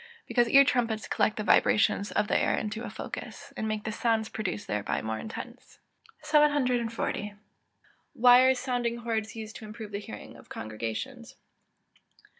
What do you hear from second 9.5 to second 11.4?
to improve the hearing of congregations?